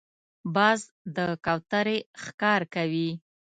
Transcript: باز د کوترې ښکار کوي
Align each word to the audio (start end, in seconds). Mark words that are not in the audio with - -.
باز 0.55 0.79
د 1.15 1.17
کوترې 1.45 1.97
ښکار 2.23 2.61
کوي 2.73 3.09